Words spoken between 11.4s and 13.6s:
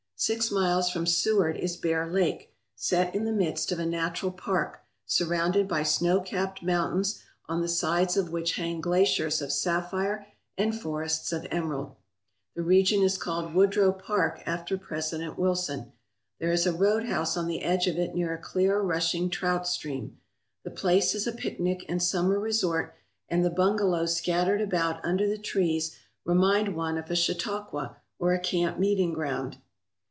emerald. The region is called